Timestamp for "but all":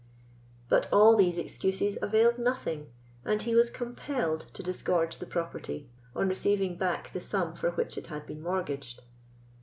0.67-1.15